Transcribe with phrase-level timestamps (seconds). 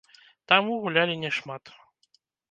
[0.51, 1.63] Таму гулялі не шмат.